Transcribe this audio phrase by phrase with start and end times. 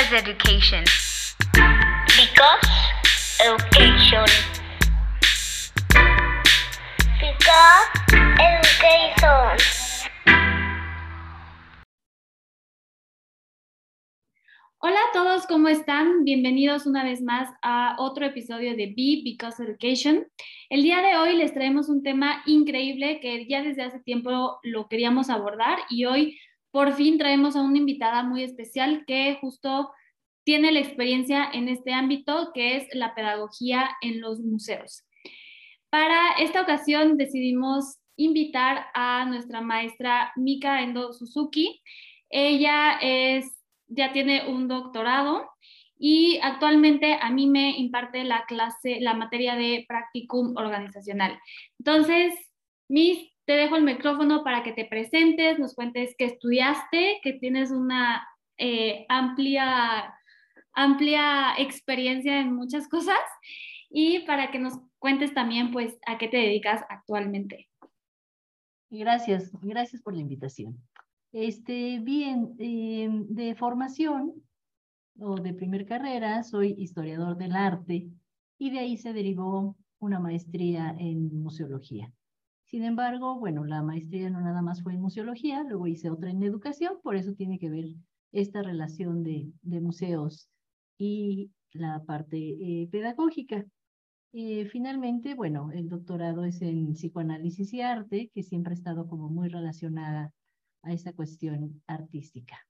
[0.00, 0.84] Because education.
[2.16, 2.68] Because
[3.44, 4.24] education.
[7.20, 7.86] Because
[8.40, 9.58] education.
[14.78, 16.24] Hola a todos, ¿cómo están?
[16.24, 20.26] Bienvenidos una vez más a otro episodio de Be Because Education.
[20.70, 24.88] El día de hoy les traemos un tema increíble que ya desde hace tiempo lo
[24.88, 26.38] queríamos abordar y hoy
[26.70, 29.90] por fin traemos a una invitada muy especial que justo
[30.44, 35.04] tiene la experiencia en este ámbito, que es la pedagogía en los museos.
[35.90, 41.82] Para esta ocasión decidimos invitar a nuestra maestra Mika Endo Suzuki.
[42.28, 43.46] Ella es,
[43.88, 45.48] ya tiene un doctorado
[45.98, 51.38] y actualmente a mí me imparte la clase, la materia de practicum organizacional.
[51.78, 52.34] Entonces,
[52.88, 57.70] Miss, te dejo el micrófono para que te presentes, nos cuentes qué estudiaste, que tienes
[57.70, 58.26] una
[58.58, 60.14] eh, amplia,
[60.72, 63.18] amplia experiencia en muchas cosas
[63.88, 67.68] y para que nos cuentes también, pues, a qué te dedicas actualmente.
[68.90, 70.76] Gracias, gracias por la invitación.
[71.32, 74.34] Este, bien, eh, de formación
[75.18, 78.08] o de primer carrera, soy historiador del arte
[78.58, 82.12] y de ahí se derivó una maestría en museología.
[82.70, 86.40] Sin embargo, bueno, la maestría no nada más fue en museología, luego hice otra en
[86.44, 87.86] educación, por eso tiene que ver
[88.30, 90.48] esta relación de, de museos
[90.96, 93.66] y la parte eh, pedagógica.
[94.32, 99.28] Eh, finalmente, bueno, el doctorado es en psicoanálisis y arte, que siempre ha estado como
[99.28, 100.32] muy relacionada
[100.82, 102.68] a esa cuestión artística.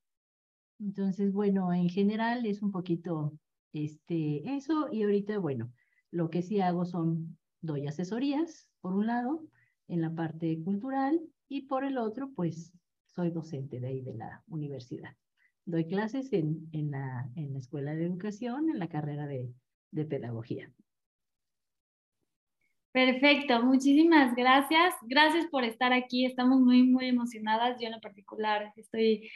[0.78, 3.34] Entonces, bueno, en general es un poquito
[3.74, 5.74] este, eso y ahorita, bueno,
[6.10, 9.44] lo que sí hago son, doy asesorías, por un lado,
[9.90, 12.72] en la parte cultural y por el otro, pues
[13.06, 15.16] soy docente de ahí de la universidad.
[15.64, 19.52] Doy clases en, en, la, en la Escuela de Educación, en la carrera de,
[19.90, 20.72] de Pedagogía.
[22.92, 24.94] Perfecto, muchísimas gracias.
[25.02, 26.26] Gracias por estar aquí.
[26.26, 27.78] Estamos muy, muy emocionadas.
[27.80, 29.30] Yo en lo particular estoy,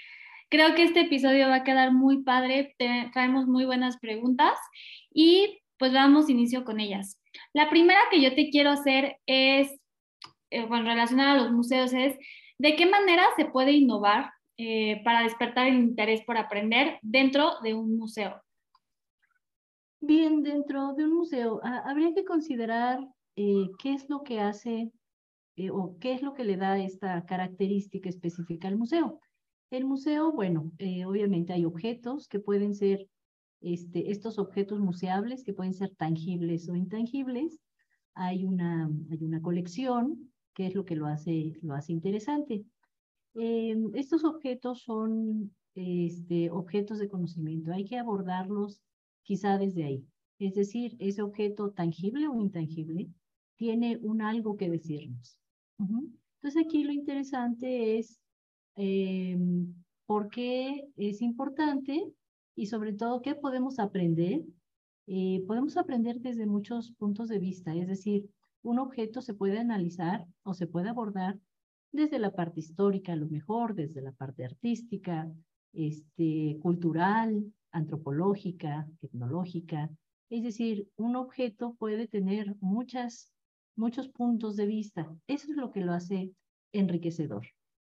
[0.48, 2.74] creo que este episodio va a quedar muy padre.
[3.12, 4.58] traemos muy buenas preguntas
[5.12, 7.20] y pues vamos inicio con ellas.
[7.52, 9.70] La primera que yo te quiero hacer es,
[10.54, 12.16] eh, bueno, relacionada a los museos es,
[12.58, 17.74] ¿de qué manera se puede innovar eh, para despertar el interés por aprender dentro de
[17.74, 18.40] un museo?
[20.00, 23.00] Bien, dentro de un museo habría que considerar
[23.34, 24.92] eh, qué es lo que hace
[25.72, 29.20] o qué es lo que le da esta característica específica al museo.
[29.70, 30.70] El museo, bueno,
[31.06, 33.08] obviamente hay objetos que pueden ser
[33.60, 37.60] este, estos objetos museables que pueden ser tangibles o intangibles.
[38.14, 42.64] Hay una, hay una colección que es lo que lo hace, lo hace interesante.
[43.34, 47.72] Eh, estos objetos son este, objetos de conocimiento.
[47.72, 48.80] Hay que abordarlos
[49.22, 50.06] quizá desde ahí.
[50.38, 53.08] Es decir, ese objeto tangible o intangible
[53.56, 55.38] tiene un algo que decirnos.
[55.78, 58.20] Entonces aquí lo interesante es
[58.76, 59.38] eh,
[60.06, 62.12] por qué es importante
[62.54, 64.42] y sobre todo qué podemos aprender.
[65.06, 68.28] Eh, podemos aprender desde muchos puntos de vista, es decir,
[68.64, 71.38] un objeto se puede analizar o se puede abordar
[71.92, 75.30] desde la parte histórica, a lo mejor, desde la parte artística,
[75.72, 79.90] este, cultural, antropológica, tecnológica.
[80.30, 83.32] Es decir, un objeto puede tener muchas,
[83.76, 85.14] muchos puntos de vista.
[85.28, 86.32] Eso es lo que lo hace
[86.72, 87.46] enriquecedor.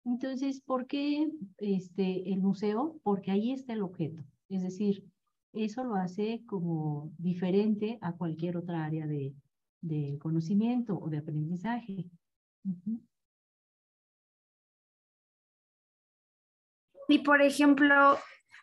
[0.06, 3.00] Entonces, ¿por qué este, el museo?
[3.04, 4.24] Porque ahí está el objeto.
[4.50, 5.04] Es decir,
[5.52, 9.34] eso lo hace como diferente a cualquier otra área de,
[9.82, 12.06] de conocimiento o de aprendizaje.
[17.08, 18.18] Y por ejemplo,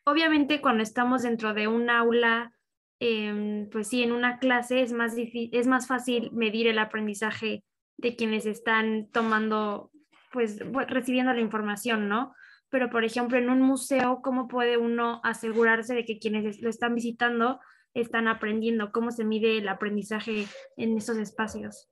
[0.05, 2.53] obviamente cuando estamos dentro de un aula,
[3.01, 7.65] em, pues sí, en una clase es más, es más fácil medir el aprendizaje
[7.99, 9.91] de quienes están tomando,
[10.33, 12.35] pues recibiendo la información, ¿no?
[12.69, 16.95] Pero por ejemplo, en un museo, ¿cómo puede uno asegurarse de que quienes lo están
[16.95, 17.59] visitando
[18.01, 18.93] están aprendiendo?
[18.93, 20.45] ¿Cómo se mide el aprendizaje
[20.77, 21.89] en esos espacios?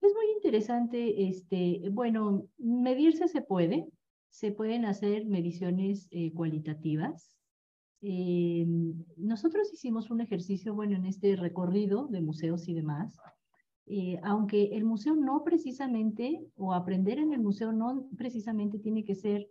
[0.00, 3.86] Es muy interesante, este, bueno, medirse se puede,
[4.28, 7.36] se pueden hacer mediciones eh, cualitativas.
[8.02, 8.66] Eh,
[9.16, 13.16] nosotros hicimos un ejercicio, bueno, en este recorrido de museos y demás,
[13.86, 19.14] eh, aunque el museo no precisamente, o aprender en el museo no precisamente tiene que
[19.14, 19.48] ser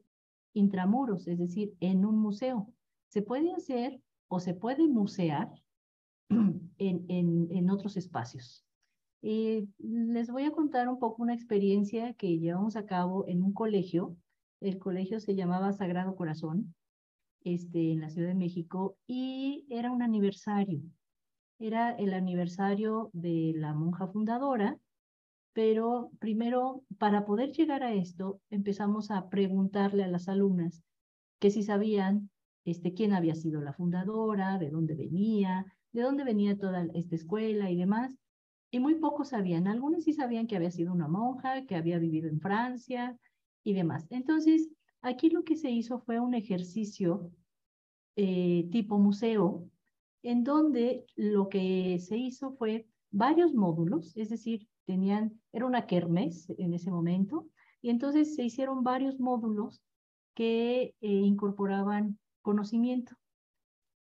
[0.54, 2.68] intramuros, es decir, en un museo.
[3.08, 4.02] Se puede hacer
[4.34, 5.50] o se puede musear
[6.30, 8.66] en, en, otros espacios.
[9.22, 14.18] les voy a contar un poco una experiencia que llevamos a cabo en un colegio
[14.64, 16.74] el colegio se llamaba Sagrado Corazón
[17.44, 20.82] este, en la Ciudad de México y era un aniversario.
[21.60, 24.80] Era el aniversario de la monja fundadora,
[25.52, 30.82] pero primero, para poder llegar a esto, empezamos a preguntarle a las alumnas
[31.40, 32.30] que si sabían
[32.66, 37.70] este, quién había sido la fundadora, de dónde venía, de dónde venía toda esta escuela
[37.70, 38.18] y demás.
[38.72, 39.68] Y muy pocos sabían.
[39.68, 43.18] Algunos sí sabían que había sido una monja, que había vivido en Francia
[43.64, 44.08] y demás.
[44.10, 44.70] Entonces,
[45.02, 47.32] aquí lo que se hizo fue un ejercicio
[48.16, 49.70] eh, tipo museo,
[50.24, 56.50] en donde lo que se hizo fue varios módulos, es decir, tenían, era una kermés
[56.58, 57.48] en ese momento,
[57.82, 59.82] y entonces se hicieron varios módulos
[60.34, 63.16] que eh, incorporaban conocimiento.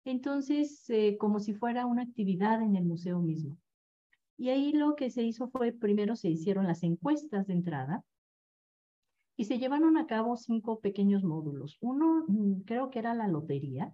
[0.06, 3.58] Entonces, eh, como si fuera una actividad en el museo mismo.
[4.38, 8.04] Y ahí lo que se hizo fue, primero se hicieron las encuestas de entrada
[9.36, 11.78] y se llevaron a cabo cinco pequeños módulos.
[11.82, 13.92] Uno mm, creo que era la lotería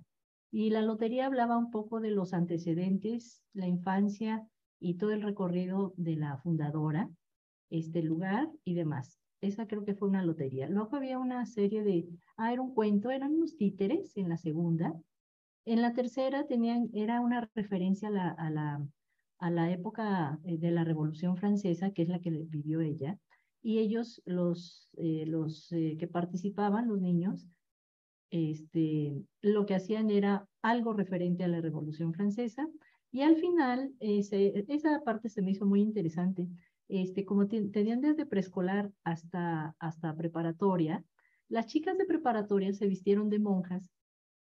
[0.52, 4.48] y la lotería hablaba un poco de los antecedentes, la infancia
[4.80, 7.10] y todo el recorrido de la fundadora,
[7.70, 9.20] este lugar y demás.
[9.42, 10.68] Esa creo que fue una lotería.
[10.68, 12.08] Luego había una serie de,
[12.38, 14.94] ah, era un cuento, eran unos títeres en la segunda.
[15.66, 18.88] En la tercera tenían, era una referencia a la, a la,
[19.40, 23.18] a la época eh, de la Revolución Francesa, que es la que vivió ella.
[23.62, 27.48] Y ellos, los, eh, los eh, que participaban, los niños,
[28.32, 32.68] este, lo que hacían era algo referente a la Revolución Francesa.
[33.12, 36.48] Y al final, esa parte se me hizo muy interesante
[36.90, 41.06] este, como tenían desde preescolar hasta, hasta preparatoria,
[41.48, 43.90] las chicas de preparatoria se vistieron de monjas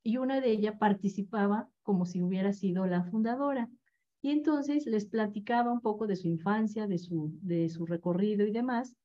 [0.04, 3.70] y una de ellas participaba como si hubiera sido la fundadora.
[4.22, 8.52] Y entonces les platicaba un poco de su infancia, de su, de su recorrido y
[8.52, 8.96] demás.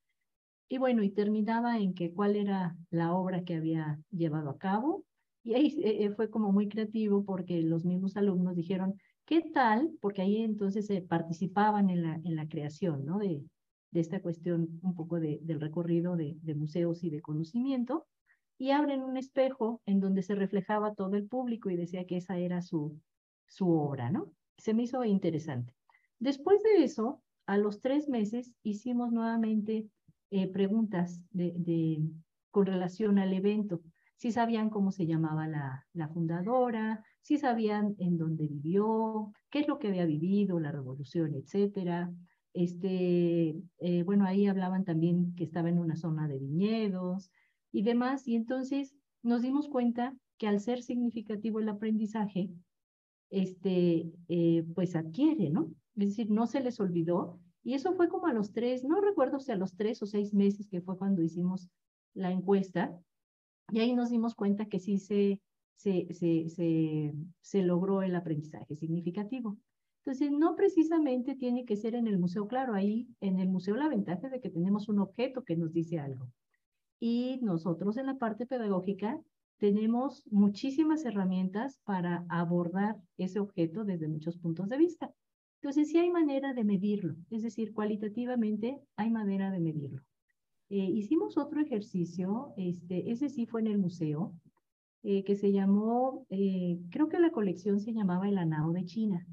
[0.67, 5.05] Y bueno, y terminaba en que cuál era la obra que había llevado a cabo.
[5.43, 9.91] Y ahí eh, fue como muy creativo porque los mismos alumnos dijeron, ¿Qué tal?
[10.01, 13.17] Porque ahí entonces se participaban en la, en la creación ¿no?
[13.17, 13.43] de,
[13.91, 18.07] de esta cuestión un poco de, del recorrido de, de, museos y de conocimiento,
[18.57, 22.37] y abren un espejo en donde se reflejaba todo el público y decía que esa
[22.37, 23.01] era su,
[23.47, 24.31] su obra, ¿no?
[24.57, 25.73] Se me hizo interesante.
[26.19, 29.87] Después de eso, a los tres meses, hicimos nuevamente
[30.31, 31.99] eh, preguntas de, de,
[32.51, 33.81] con relación al evento.
[34.15, 39.67] Si sabían cómo se llamaba la, la fundadora, si sabían en dónde vivió, qué es
[39.67, 42.13] lo que había vivido, la revolución, etcétera.
[42.53, 47.31] Este, eh, bueno, ahí hablaban también que estaba en una zona de viñedos
[47.71, 48.27] y demás.
[48.27, 48.93] Y entonces
[49.23, 52.51] nos dimos cuenta que al ser significativo el aprendizaje,
[53.31, 55.73] este, eh, pues adquiere, ¿no?
[55.95, 57.39] Es decir, no se les olvidó.
[57.63, 60.31] Y eso fue como a los tres, no recuerdo si a los tres o seis
[60.31, 61.69] meses que fue cuando hicimos
[62.13, 62.95] la encuesta.
[63.71, 65.41] Y ahí nos dimos cuenta que sí se
[65.75, 69.57] se, se, se, logró el aprendizaje significativo.
[70.03, 73.89] Entonces, no precisamente tiene que ser en el museo, claro, ahí en el museo la
[73.89, 76.29] ventaja es de que tenemos un objeto que nos dice algo.
[76.99, 79.19] Y nosotros en la parte pedagógica
[79.57, 85.11] tenemos muchísimas herramientas para abordar ese objeto desde muchos puntos de vista.
[85.61, 90.03] Entonces, sí hay manera de medirlo, es decir, cualitativamente hay manera de medirlo.
[90.69, 94.33] Eh, hicimos otro ejercicio, este, ese sí fue en el museo,
[95.07, 99.23] eh, que se llamó, eh, creo que la colección se llamaba El Anao de China.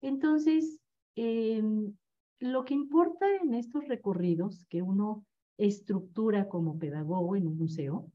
[0.00, 0.80] Entonces,
[1.14, 1.94] em,
[2.40, 5.24] lo que importa en estos recorridos que uno
[5.58, 8.10] estructura como pedagogo en un museo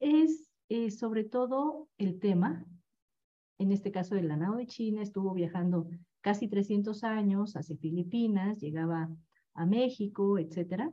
[0.00, 2.66] es eh, sobre todo el tema.
[3.58, 5.88] En este caso, el Anao de China estuvo viajando
[6.20, 9.08] casi 300 años hacia Filipinas, llegaba
[9.54, 10.92] a México, etcétera.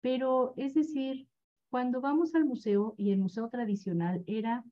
[0.00, 1.27] Pero es decir,
[1.70, 4.64] cuando vamos al museo, y el museo tradicional era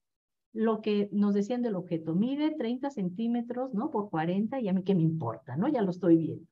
[0.52, 3.90] lo que nos decían del objeto, mide 30 centímetros, ¿no?
[3.90, 5.68] Por 40, y a mí qué me importa, ¿no?
[5.68, 6.46] Ya lo estoy viendo.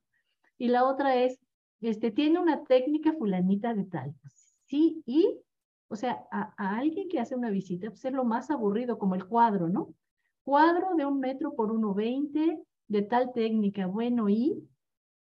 [0.59, 1.41] Y la otra es,
[1.81, 4.15] este, tiene una técnica fulanita de tal.
[4.67, 5.39] Sí, y,
[5.89, 9.27] o sea, a, alguien que hace una visita, pues es lo más aburrido, como el
[9.27, 9.95] cuadro, ¿no?
[10.45, 14.69] Cuadro de un metro por 1,20, de tal técnica, bueno, y.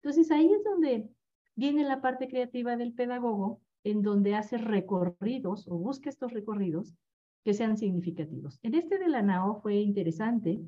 [0.03, 1.09] Entonces ahí es donde
[1.55, 6.95] viene la parte creativa del pedagogo, en donde hace recorridos o busca estos recorridos
[7.45, 8.59] que sean significativos.
[8.63, 10.61] En este de la NAO fue interesante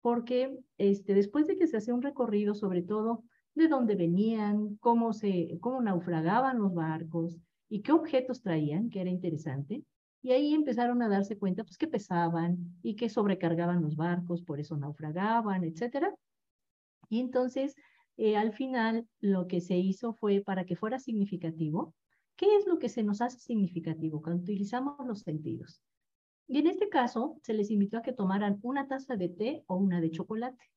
[0.00, 5.12] porque este, después de que se hace un recorrido, sobre todo de dónde venían, cómo,
[5.12, 9.82] se, cómo naufragaban los barcos y qué objetos traían, que era interesante,
[10.22, 14.58] y ahí empezaron a darse cuenta pues, que pesaban y que sobrecargaban los barcos, por
[14.58, 16.14] eso naufragaban, etc.
[17.10, 17.76] Y entonces,
[18.16, 21.94] eh, al final, lo que se hizo fue, para que fuera significativo,
[22.36, 25.80] ¿Qué es lo que se nos hace significativo cuando utilizamos los sentidos?
[26.46, 29.76] Y en este caso, se les invitó a que tomaran una taza de té o
[29.76, 30.70] una de chocolate.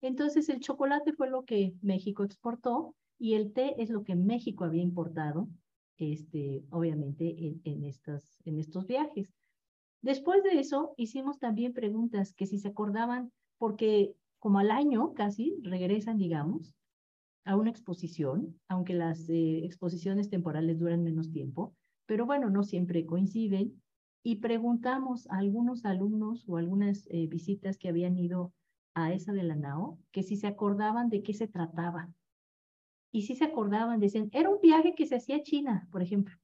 [0.00, 4.64] Entonces, el chocolate fue lo que México exportó y el té es lo que México
[4.64, 5.48] había importado,
[5.98, 9.34] este, obviamente, en, estas, en estos viajes.
[10.00, 15.56] Después de eso, hicimos también preguntas que si se acordaban, porque como al año casi
[15.62, 16.74] regresan, digamos,
[17.44, 21.74] a una exposición, aunque las eh, exposiciones temporales duran menos tiempo,
[22.06, 23.80] pero bueno, no siempre coinciden.
[24.22, 28.52] Y preguntamos a algunos alumnos o algunas eh, visitas que habían ido
[28.94, 32.10] a esa de la NAO, que si se acordaban de qué se trataba.
[33.12, 36.34] Y si se acordaban, decían, era un viaje que se hacía a China, por ejemplo.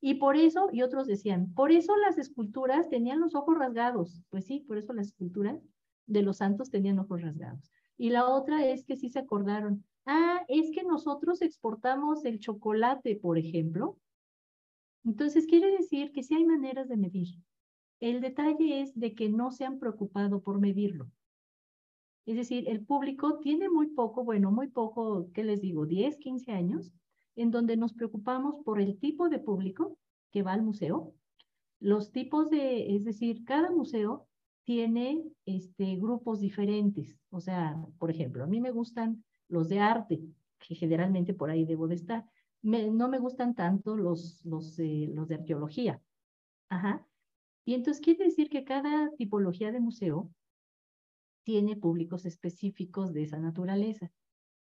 [0.00, 4.22] Y por eso, y otros decían, por eso las esculturas tenían los ojos rasgados.
[4.30, 5.62] Pues sí, por eso las esculturas
[6.06, 7.70] de los santos tenían ojos rasgados.
[7.96, 13.16] Y la otra es que sí se acordaron, ah, es que nosotros exportamos el chocolate,
[13.16, 13.98] por ejemplo.
[15.04, 17.36] Entonces quiere decir que sí hay maneras de medir.
[18.00, 21.10] El detalle es de que no se han preocupado por medirlo.
[22.26, 25.86] Es decir, el público tiene muy poco, bueno, muy poco, ¿qué les digo?
[25.86, 26.92] 10, 15 años,
[27.34, 29.98] en donde nos preocupamos por el tipo de público
[30.30, 31.14] que va al museo,
[31.80, 34.28] los tipos de, es decir, cada museo
[34.64, 37.18] tiene este, grupos diferentes.
[37.30, 40.20] O sea, por ejemplo, a mí me gustan los de arte,
[40.58, 42.24] que generalmente por ahí debo de estar.
[42.62, 46.00] no me gustan tanto los, los, eh, los de arqueología.
[46.68, 47.06] Ajá.
[47.64, 50.30] Y entonces quiere decir que cada tipología de museo
[51.44, 54.10] tiene públicos específicos de esa naturaleza.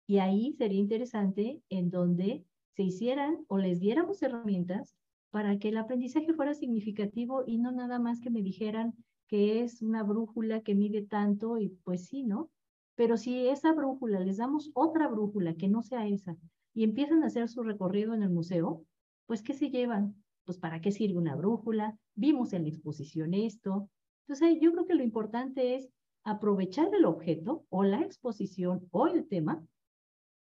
[0.07, 2.45] Y ahí sería interesante en donde
[2.75, 4.95] se hicieran o les diéramos herramientas
[5.29, 8.93] para que el aprendizaje fuera significativo y no nada más que me dijeran
[9.27, 12.51] que es una brújula que mide tanto y pues sí, ¿no?
[13.01, 16.37] Pero si esa brújula les damos otra brújula que no sea esa
[16.71, 18.85] y empiezan a hacer su recorrido en el museo,
[19.25, 20.23] pues ¿qué se llevan?
[20.45, 21.97] Pues ¿para qué sirve una brújula?
[22.13, 23.89] Vimos en la exposición esto.
[24.27, 25.89] Entonces yo creo que lo importante es
[26.23, 29.65] aprovechar el objeto o la exposición o el tema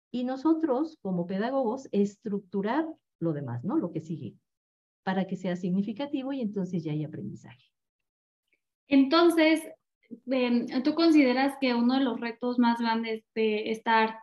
[0.10, 2.88] y nosotros como pedagogos estructurar
[3.20, 3.76] lo demás, ¿no?
[3.76, 4.38] Lo que sigue,
[5.04, 7.74] para que sea significativo y entonces ya hay aprendizaje.
[8.88, 9.62] Entonces,
[10.28, 14.20] em, ¿tú consideras que uno de los retos más grandes de estar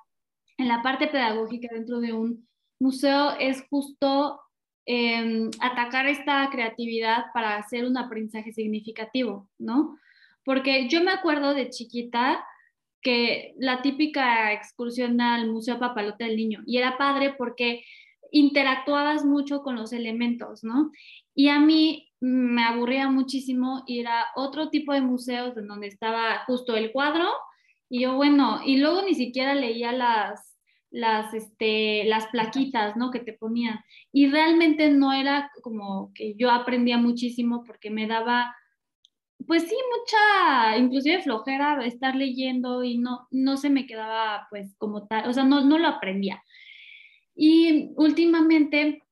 [0.56, 2.48] en la parte pedagógica dentro de un
[2.80, 4.40] museo es justo
[4.86, 9.98] em, atacar esta creatividad para hacer un aprendizaje significativo, ¿no?
[10.44, 12.44] Porque yo me acuerdo de chiquita
[13.00, 17.84] que la típica excursión al Museo Papalote del Niño, y era padre porque
[18.30, 20.90] interactuabas mucho con los elementos, ¿no?
[21.34, 26.44] Y a mí me aburría muchísimo ir a otro tipo de museos en donde estaba
[26.46, 27.28] justo el cuadro
[27.88, 30.56] y yo, bueno, y luego ni siquiera leía las,
[30.90, 33.10] las, este, las plaquitas, ¿no?
[33.10, 33.78] Que te ponían.
[34.10, 38.54] Y realmente no era como que yo aprendía muchísimo porque me daba,
[39.46, 45.06] pues sí, mucha, inclusive flojera estar leyendo y no, no se me quedaba pues como
[45.06, 46.42] tal, o sea, no, no lo aprendía.
[47.36, 49.03] Y últimamente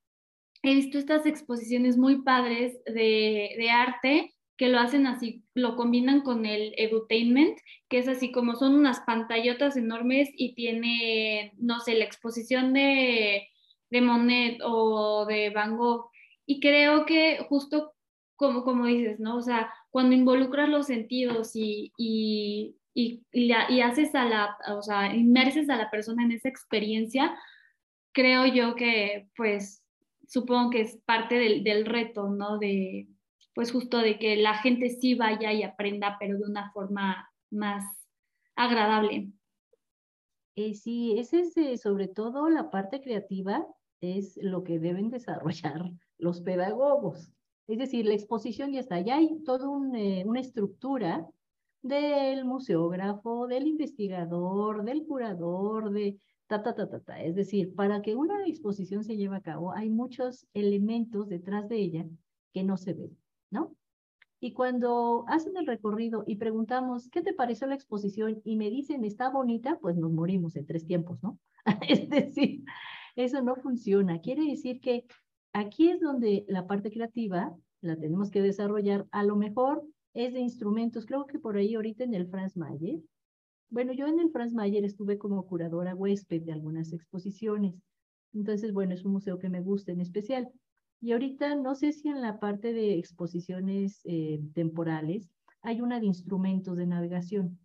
[0.63, 6.47] he visto estas exposiciones muy padres de, arte que lo hacen así, lo combinan con
[6.47, 12.05] el edutainment, que es así como son unas pantallotas enormes y tiene, no sé, la
[12.05, 13.49] exposición de,
[13.91, 16.11] de Monet o de Van Gogh.
[16.47, 17.95] Y creo que justo
[18.37, 19.37] como, como dices, ¿no?
[19.37, 25.15] O sea, cuando involucras los sentidos y, y, y, y, haces a la, o sea,
[25.15, 27.37] inmerses a la persona en esa experiencia,
[28.13, 29.82] creo yo que pues
[30.33, 32.59] supongo que es parte del, del, reto, ¿no?
[32.59, 33.07] De,
[33.55, 37.85] pues justo de que la gente sí vaya y aprenda, pero de una forma más
[38.57, 39.31] agradable.
[40.57, 43.67] Eh, sí, ese es eh, sobre todo la parte creativa,
[44.01, 47.31] es lo que deben desarrollar los pedagogos.
[47.69, 51.29] Es decir, la exposición ya está, ya hay toda un, eh, una estructura
[51.83, 56.19] del museógrafo, del investigador, del curador, de,
[57.19, 61.77] es decir, para que una exposición se lleve a cabo, hay muchos elementos detrás de
[61.77, 62.07] ella
[62.53, 63.17] que no se ven,
[63.51, 63.75] ¿no?
[64.41, 68.41] Y cuando hacen el recorrido y preguntamos, ¿qué te pareció la exposición?
[68.45, 71.39] Y me dicen, está bonita, pues nos morimos en tres tiempos, ¿no?
[71.89, 72.65] es decir,
[73.15, 74.21] eso no funciona.
[74.21, 75.07] Quiere decir que
[75.53, 79.07] aquí es donde la parte creativa la tenemos que desarrollar.
[79.13, 81.07] A lo mejor es de instrumentos.
[81.07, 83.01] Creo que por ahí ahorita en el Franz Mayer
[83.73, 87.75] bueno, yo en el Franz Mayer estuve como curadora huésped de algunas exposiciones.
[88.35, 90.51] Entonces, bueno, es un museo que me gusta en especial.
[91.01, 95.31] Y ahorita no sé si en la parte de exposiciones eh, temporales
[95.63, 97.59] hay una de instrumentos de navegación.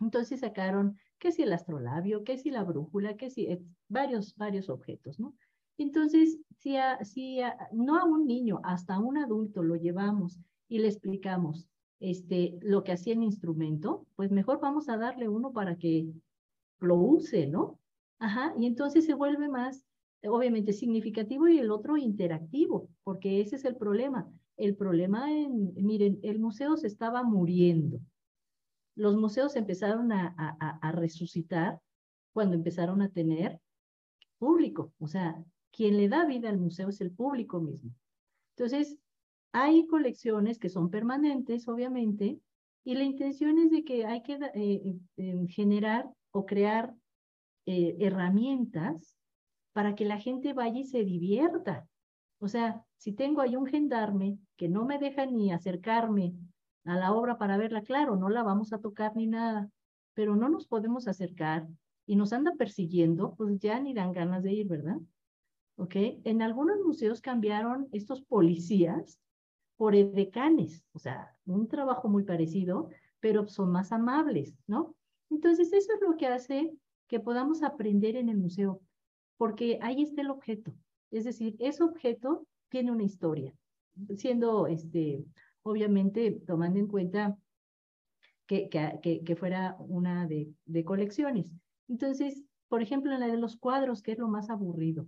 [0.00, 4.68] Entonces sacaron qué si el astrolabio, qué si la brújula, qué si eh, varios, varios
[4.68, 5.36] objetos, ¿no?
[5.78, 7.38] Entonces, si, si
[7.72, 11.68] no a un niño, hasta a un adulto lo llevamos y le explicamos
[12.00, 16.08] este, lo que hacía el instrumento, pues mejor vamos a darle uno para que
[16.80, 17.78] lo use, ¿no?
[18.18, 19.84] Ajá, y entonces se vuelve más,
[20.24, 24.30] obviamente, significativo y el otro interactivo, porque ese es el problema.
[24.56, 28.00] El problema, en, miren, el museo se estaba muriendo.
[28.94, 31.80] Los museos empezaron a, a, a resucitar
[32.32, 33.58] cuando empezaron a tener
[34.38, 34.92] público.
[34.98, 37.90] O sea, quien le da vida al museo es el público mismo.
[38.56, 38.98] Entonces,
[39.52, 42.38] hay colecciones que son permanentes, obviamente,
[42.84, 46.94] y la intención es de que hay que eh, eh, generar o crear
[47.66, 49.14] eh, herramientas
[49.72, 51.86] para que la gente vaya y se divierta.
[52.38, 56.34] O sea, si tengo ahí un gendarme que no me deja ni acercarme
[56.84, 59.68] a la obra para verla, claro, no la vamos a tocar ni nada,
[60.14, 61.68] pero no nos podemos acercar
[62.06, 64.96] y nos anda persiguiendo, pues ya ni dan ganas de ir, ¿verdad?
[65.76, 65.94] ¿Ok?
[66.24, 69.20] En algunos museos cambiaron estos policías
[69.80, 74.94] por edecanes, o sea, un trabajo muy parecido, pero son más amables, ¿no?
[75.30, 76.70] Entonces, eso es lo que hace
[77.08, 78.82] que podamos aprender en el museo,
[79.38, 80.74] porque ahí está el objeto.
[81.10, 83.54] Es decir, ese objeto tiene una historia,
[84.18, 85.24] siendo, este,
[85.62, 87.38] obviamente, tomando en cuenta
[88.46, 91.54] que, que, fuera una de, de colecciones.
[91.88, 95.06] Entonces, por ejemplo, en la de los cuadros, que es lo más aburrido.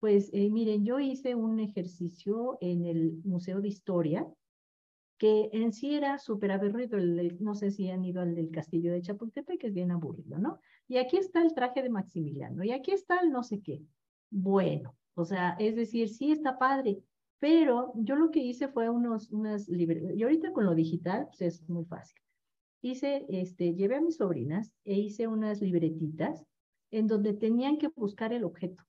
[0.00, 4.26] Pues eh, miren, yo hice un ejercicio en el Museo de Historia,
[5.18, 6.98] que en sí era súper aburrido,
[7.40, 10.60] no sé si han ido al del castillo de Chapultepec, que es bien aburrido, ¿no?
[10.86, 13.82] Y aquí está el traje de Maximiliano, y aquí está el no sé qué.
[14.30, 17.02] Bueno, o sea, es decir, sí está padre,
[17.40, 21.42] pero yo lo que hice fue unos, unas librerías, y ahorita con lo digital, pues
[21.42, 22.20] es muy fácil.
[22.80, 26.44] Hice, este, llevé a mis sobrinas e hice unas libretitas
[26.92, 28.87] en donde tenían que buscar el objeto.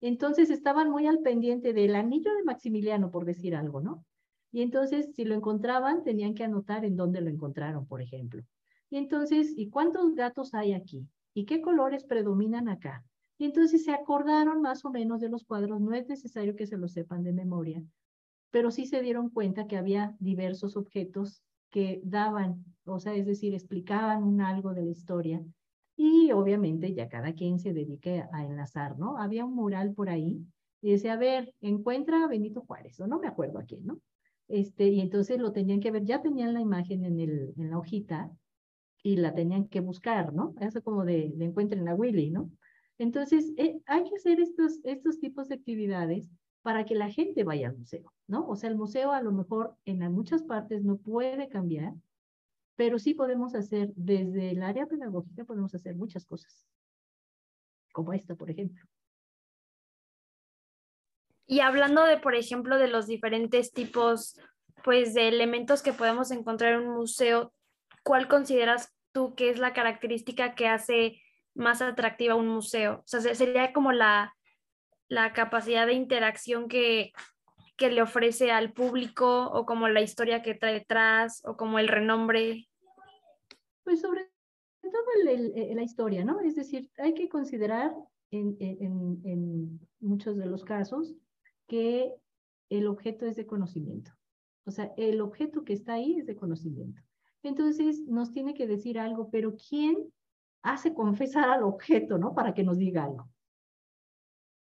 [0.00, 4.04] Entonces estaban muy al pendiente del anillo de Maximiliano, por decir algo, ¿no?
[4.52, 8.42] Y entonces, si lo encontraban, tenían que anotar en dónde lo encontraron, por ejemplo.
[8.90, 11.06] Y entonces, ¿y cuántos gatos hay aquí?
[11.34, 13.04] ¿Y qué colores predominan acá?
[13.36, 15.80] Y entonces se acordaron más o menos de los cuadros.
[15.80, 17.82] No es necesario que se lo sepan de memoria,
[18.50, 23.52] pero sí se dieron cuenta que había diversos objetos que daban, o sea, es decir,
[23.52, 25.44] explicaban un algo de la historia
[26.00, 29.18] y obviamente ya cada quien se dedique a enlazar, ¿no?
[29.18, 30.46] Había un mural por ahí
[30.80, 33.98] y decía, a ver, encuentra a Benito Juárez, o no me acuerdo a quién, ¿no?
[34.46, 37.78] Este, y entonces lo tenían que ver, ya tenían la imagen en, el, en la
[37.78, 38.30] hojita
[39.02, 40.54] y la tenían que buscar, ¿no?
[40.60, 42.48] Eso como de, de encuentren a Willy, ¿no?
[42.98, 46.30] Entonces, eh, hay que hacer estos, estos tipos de actividades
[46.62, 48.46] para que la gente vaya al museo, ¿no?
[48.46, 51.92] O sea, el museo a lo mejor en muchas partes no puede cambiar,
[52.78, 56.64] pero sí podemos hacer, desde el área pedagógica podemos hacer muchas cosas,
[57.92, 58.84] como esta, por ejemplo.
[61.44, 64.38] Y hablando de, por ejemplo, de los diferentes tipos,
[64.84, 67.52] pues, de elementos que podemos encontrar en un museo,
[68.04, 71.20] ¿cuál consideras tú que es la característica que hace
[71.54, 73.00] más atractiva un museo?
[73.00, 74.36] O sea, sería como la,
[75.08, 77.10] la capacidad de interacción que,
[77.76, 81.88] que le ofrece al público o como la historia que trae detrás o como el
[81.88, 82.67] renombre
[83.88, 84.30] pues sobre
[84.82, 84.92] todo
[85.26, 86.40] eh, la historia, ¿no?
[86.40, 87.96] Es decir, hay que considerar
[88.30, 91.14] en, muchos de los casos
[91.66, 92.12] que
[92.68, 94.10] el objeto es de conocimiento.
[94.66, 97.00] O sea, el objeto que está ahí es de conocimiento.
[97.42, 100.12] Entonces, nos tiene que decir algo, pero ¿quién
[100.60, 102.34] hace confesar al objeto, ¿no?
[102.34, 103.26] Para que nos diga algo.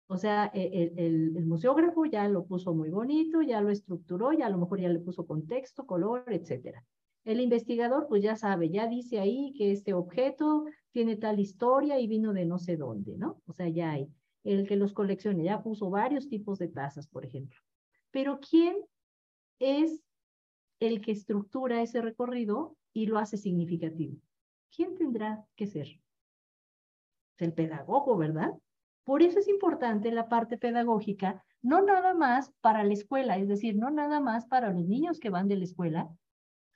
[0.09, 4.35] O sea, e, el, el, el, museógrafo ya lo puso muy bonito, ya lo estructuró,
[4.35, 6.85] ya a lo mejor ya le puso contexto, color, etcétera.
[7.27, 12.07] El investigador, pues ya sabe, ya dice ahí que este objeto tiene tal historia y
[12.07, 13.43] vino de no sé dónde, ¿no?
[13.47, 14.09] O sea, ya hay.
[14.45, 17.59] El que los colecciona ya puso varios tipos de tazas, por ejemplo.
[18.13, 18.77] Pero ¿quién
[19.59, 20.05] es
[20.79, 24.19] el que estructura ese recorrido y lo hace significativo?
[24.71, 26.01] ¿Quién tendrá que ser?
[27.39, 28.53] El pedagogo, ¿verdad?
[29.03, 33.75] Por eso es importante la parte pedagógica, no nada más para la escuela, es decir,
[33.75, 36.09] no nada más para los niños que van de la escuela,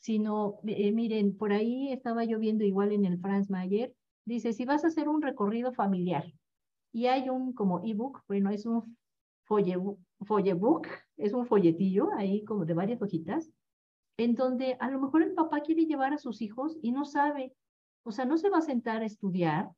[0.00, 4.64] sino, eh, miren, por ahí estaba yo viendo igual en el Franz Mayer, dice, si
[4.64, 6.32] vas a hacer un recorrido familiar
[6.90, 8.96] y hay un como ebook, bueno, es un
[9.44, 10.86] follebook,
[11.18, 13.50] es un folletillo ahí como de varias hojitas,
[14.16, 17.54] en donde a lo mejor el papá quiere llevar a sus hijos y no sabe,
[18.02, 19.70] o sea, no se va a sentar a estudiar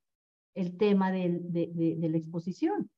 [0.55, 2.91] el tema de la exposición.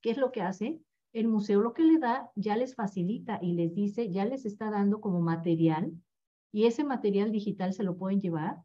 [0.00, 0.78] ¿Qué es lo que hace?
[1.12, 4.70] El museo lo que le da ya les facilita y les dice, ya les está
[4.70, 5.92] dando como material
[6.52, 8.56] y ese material digital se lo pueden llevar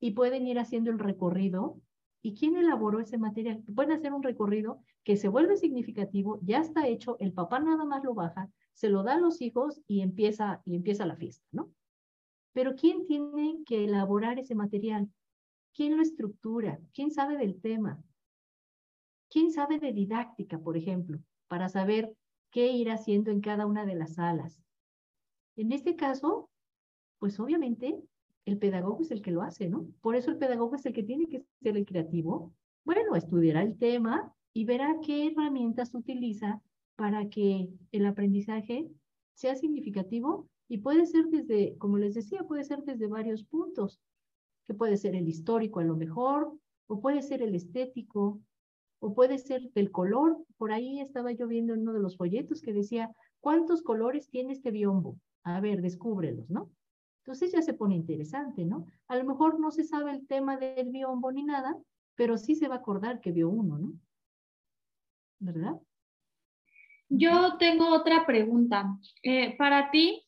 [0.00, 1.80] y pueden ir haciendo el recorrido.
[2.22, 3.62] ¿Y quién elaboró ese material?
[3.74, 8.02] Pueden hacer un recorrido que se vuelve significativo, ya está hecho, el papá nada más
[8.02, 11.70] lo baja se lo da a los hijos y empieza, y empieza la fiesta, ¿no?
[12.52, 15.10] Pero ¿quién tiene que elaborar ese material?
[15.72, 16.78] ¿Quién lo estructura?
[16.92, 18.02] ¿Quién sabe del tema?
[19.30, 21.18] ¿Quién sabe de didáctica, por ejemplo,
[21.48, 22.14] para saber
[22.50, 24.60] qué ir haciendo en cada una de las salas?
[25.56, 26.50] En este caso,
[27.24, 27.98] pues obviamente
[28.44, 29.86] el pedagogo es el que lo hace, ¿no?
[30.02, 32.52] Por eso el pedagogo es el que tiene que ser el creativo.
[32.84, 36.60] Bueno, estudiará el tema y verá qué herramientas utiliza
[36.96, 38.90] para que el aprendizaje
[39.32, 44.02] sea significativo y puede ser desde, como les decía, puede ser desde varios puntos,
[44.66, 46.52] que puede ser el histórico a lo mejor,
[46.88, 48.38] o puede ser el estético,
[49.00, 50.44] o puede ser del color.
[50.58, 53.10] Por ahí estaba yo viendo en uno de los folletos que decía,
[53.40, 55.16] ¿cuántos colores tiene este biombo?
[55.42, 56.70] A ver, descúbrelos, ¿no?
[57.24, 58.84] Entonces ya se pone interesante, ¿no?
[59.08, 61.74] A lo mejor no se sabe el tema del biombo ni nada,
[62.16, 63.92] pero sí se va a acordar que vio uno, ¿no?
[65.38, 65.80] ¿Verdad?
[67.08, 68.98] Yo tengo otra pregunta.
[69.22, 70.26] Eh, para ti,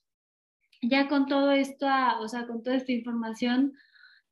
[0.81, 1.87] ya con todo esto,
[2.21, 3.75] o sea, con toda esta información,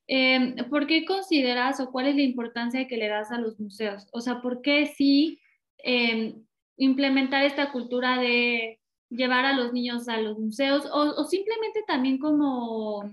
[0.06, 4.06] eh, ¿por qué consideras o cuál es la importancia que le das a los museos?
[4.12, 5.38] O sea, ¿por qué sí
[5.84, 6.34] eh,
[6.78, 13.10] implementar esta cultura de llevar a los niños a los museos o, simplemente también como,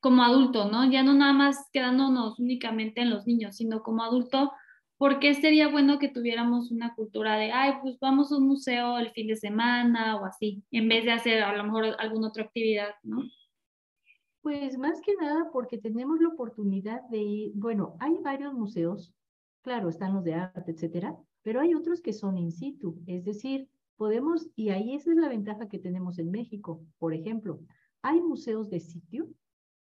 [0.00, 0.90] como adulto, ¿no?
[0.90, 4.52] Ya no nada más quedándonos únicamente en los niños, sino como adulto,
[4.96, 8.98] ¿por qué sería bueno que tuviéramos una cultura de, ay, pues vamos a un museo
[8.98, 12.44] el fin de semana o así, en vez de hacer a lo mejor alguna otra
[12.44, 13.22] actividad, ¿no?
[14.40, 19.12] Pues más que nada porque tenemos la oportunidad de ir, bueno, hay varios museos,
[19.62, 23.68] claro, están los de arte, etcétera, pero hay otros que son in situ, es decir,
[23.98, 27.60] podemos, y ahí esa es la ventaja que tenemos en México, por ejemplo,
[28.00, 29.28] hay museos de sitio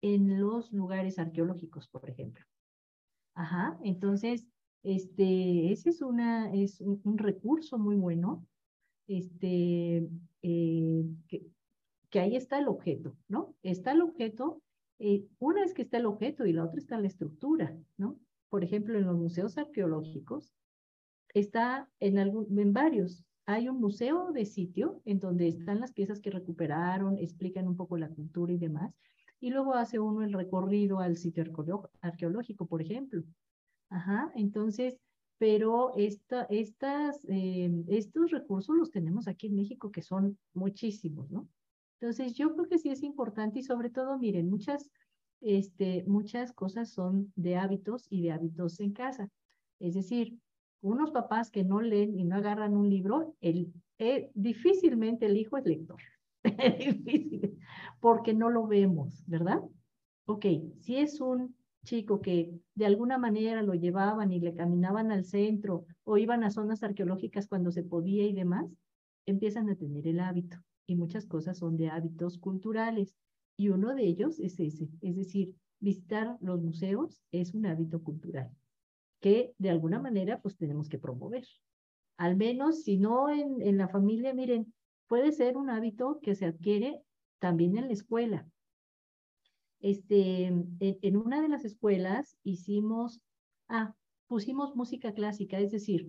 [0.01, 2.45] en los lugares arqueológicos, por ejemplo.
[3.35, 4.47] Ajá, entonces,
[4.85, 8.47] este, ese es, una, es un, recurso muy bueno,
[9.09, 10.09] este,
[10.43, 13.55] eh, que, ahí está el objeto, ¿no?
[13.63, 14.63] Está el objeto,
[15.01, 18.19] eh, una es que está el objeto y la otra está la estructura, ¿no?
[18.49, 20.55] Por ejemplo, en los museos arqueológicos,
[21.35, 23.25] está en, algún, en varios.
[23.51, 27.97] Hay un museo de sitio en donde están las piezas que recuperaron, explican un poco
[27.97, 28.95] la cultura y demás,
[29.41, 31.45] y luego hace uno el recorrido al sitio
[32.03, 33.25] arqueológico, por ejemplo.
[33.89, 34.99] Ajá, entonces,
[35.39, 41.49] pero esta, estas, eh, estos recursos los tenemos aquí en México, que son muchísimos, ¿no?
[41.99, 44.91] Entonces, yo creo que sí es importante y sobre todo, miren, muchas,
[45.41, 49.31] este, muchas cosas son de hábitos y de hábitos en casa.
[49.79, 50.39] Es decir,
[50.81, 55.57] unos papás que no leen y no agarran un libro, el, eh, difícilmente el hijo
[55.57, 56.01] es lector.
[56.79, 57.59] Difícil,
[58.01, 59.61] porque no lo vemos, ¿verdad?
[60.27, 60.47] Ok,
[60.81, 65.87] si es un chico que de alguna manera lo llevaban y le caminaban al centro
[66.05, 68.67] o iban a zonas arqueológicas cuando se podía y demás,
[69.27, 70.59] empiezan a tener el hábito.
[70.87, 73.15] Y muchas cosas son de hábitos culturales.
[73.57, 78.51] Y uno de ellos es ese, es decir, visitar los museos es un hábito cultural
[79.21, 81.47] que de alguna manera pues tenemos que promover.
[82.17, 84.73] Al menos si no en, en la familia, miren,
[85.07, 87.01] puede ser un hábito que se adquiere
[87.39, 88.49] también en la escuela
[89.81, 93.21] este, en, una de las escuelas hicimos,
[93.69, 93.95] ah,
[94.27, 96.09] pusimos música clásica, es decir,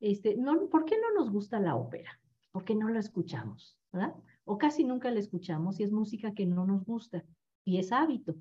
[0.00, 2.20] este, no, ¿por qué no nos gusta la ópera?
[2.52, 3.78] ¿Por qué no la escuchamos?
[3.92, 4.14] ¿verdad?
[4.44, 7.24] O casi nunca la escuchamos y es música que no nos gusta
[7.64, 8.36] y es hábito.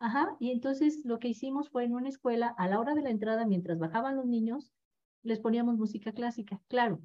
[0.00, 3.10] Ajá, y entonces lo que hicimos fue en una escuela, a la hora de la
[3.10, 4.72] entrada, mientras bajaban los niños,
[5.22, 7.00] les poníamos música clásica, claro,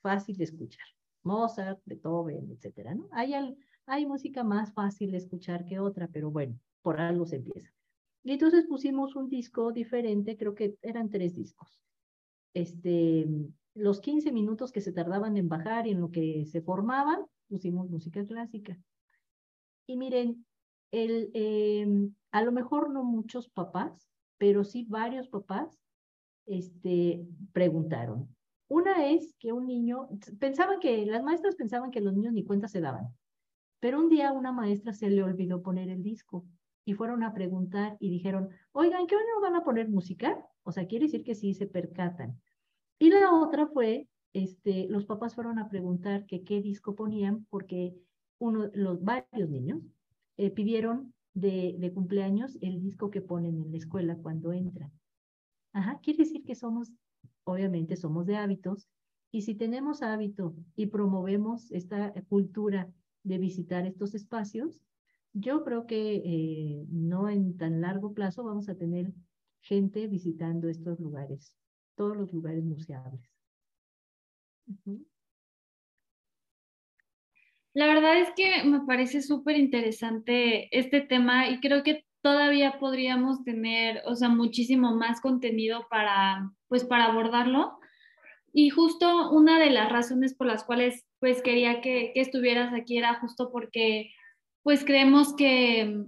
[0.00, 0.86] fácil de escuchar.
[1.24, 3.08] Mozart, Beethoven, etcétera, ¿no?
[3.10, 3.34] Hay,
[3.86, 7.70] hay música más fácil de escuchar que otra, pero bueno, por algo se empieza.
[8.22, 11.80] Y entonces pusimos un disco diferente, creo que eran tres discos.
[12.52, 13.26] Este,
[13.74, 17.90] los 15 minutos que se tardaban en bajar y en lo que se formaban, pusimos
[17.90, 18.78] música clásica.
[19.86, 20.46] Y miren,
[20.94, 25.78] em, a lo mejor no muchos papás, pero sí varios papás
[26.46, 28.28] este, preguntaron.
[28.68, 32.68] Una es que un niño, pensaban que, las maestras pensaban que los niños ni cuenta
[32.68, 33.08] se daban.
[33.80, 36.46] Pero un día una maestra se le olvidó poner el disco
[36.84, 40.46] y fueron a preguntar y dijeron, oigan, ¿qué no van a poner música?
[40.62, 42.40] O sea, quiere decir que sí se percatan.
[42.98, 47.94] Y la otra fue, este, los papás fueron a preguntar que qué disco ponían porque
[48.38, 49.82] uno, los varios niños
[50.36, 54.92] eh, pidieron de, cumpleaños el disco que ponen en la escuela cuando entran.
[55.72, 56.92] Ajá, quiere decir que somos,
[57.44, 58.88] obviamente somos de hábitos,
[59.30, 62.88] y si tenemos hábito y promovemos esta cultura
[63.24, 64.80] de visitar estos espacios,
[65.32, 69.12] yo creo que eh, no en tan largo plazo vamos a tener
[69.60, 71.56] gente visitando estos lugares,
[71.96, 73.28] todos los lugares museables.
[77.74, 83.44] La verdad es que me parece súper interesante este tema y creo que todavía podríamos
[83.44, 87.78] tener, o sea, muchísimo más contenido para, pues, para abordarlo.
[88.52, 92.96] Y justo una de las razones por las cuales, pues, quería que, que estuvieras aquí
[92.96, 94.12] era justo porque,
[94.62, 96.04] pues, creemos que,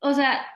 [0.00, 0.46] o sea,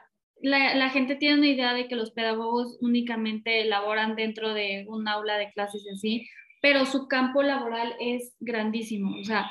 [0.43, 5.09] la, la, gente tiene una idea de que los pedagogos únicamente elaboran dentro de un
[5.09, 6.29] aula de clases y así,
[6.65, 9.51] pero su campo laboral es grandísimo, o sea,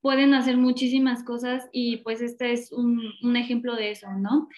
[0.00, 4.48] pueden hacer muchísimas cosas y pues este es un, un ejemplo de eso, ¿no?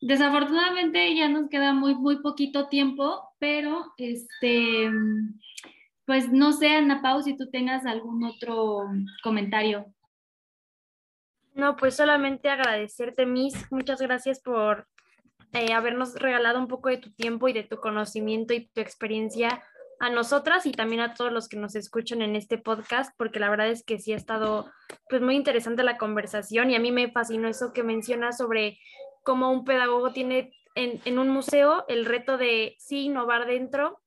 [0.00, 4.90] Desafortunadamente ya nos queda muy, muy poquito tiempo, pero este,
[6.06, 8.88] pues no sé, Ana Pau, si tú tengas algún otro
[9.22, 9.84] comentario.
[11.52, 13.70] No, pues solamente agradecerte, Miss.
[13.70, 14.88] Muchas gracias por
[15.52, 19.62] eh, habernos regalado un poco de tu tiempo y de tu conocimiento y tu experiencia
[20.02, 23.48] a nosotras y también a todos los que nos escuchan en este podcast, porque la
[23.48, 24.68] verdad es que sí ha estado
[25.08, 28.80] pues muy interesante la conversación y a mí me fascinó eso que mencionas sobre
[29.22, 34.00] cómo un pedagogo tiene en, en un museo el reto de sí innovar dentro,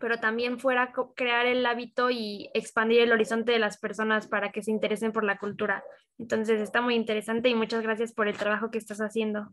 [0.00, 4.62] pero también fuera crear el hábito y expandir el horizonte de las personas para que
[4.62, 5.84] se interesen por la cultura.
[6.18, 9.50] Entonces está muy interesante y muchas gracias por el trabajo que estás haciendo.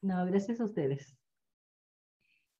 [0.00, 1.14] No, gracias a ustedes.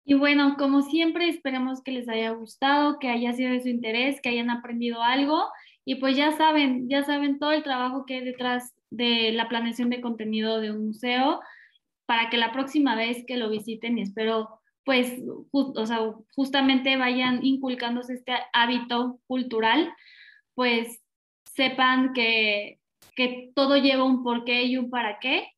[0.05, 4.21] Y bueno, como siempre, esperamos que les haya gustado, que haya sido de su interés,
[4.21, 5.47] que hayan aprendido algo.
[5.85, 9.91] Y pues ya saben, ya saben todo el trabajo que hay detrás de la planeación
[9.91, 11.41] de contenido de un museo
[12.07, 15.99] para que la próxima vez que lo visiten, y espero pues, o sea,
[16.35, 19.91] justamente vayan inculcándose este hábito cultural,
[20.55, 21.03] pues
[21.55, 22.81] sepan que,
[23.17, 25.54] que todo lleva un porqué y un para qué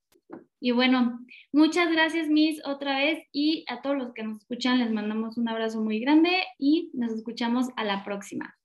[0.61, 1.21] y bueno,
[1.53, 3.25] muchas gracias, Miss, otra vez.
[3.33, 7.13] Y a todos los que nos escuchan, les mandamos un abrazo muy grande y nos
[7.13, 8.56] escuchamos a la próxima.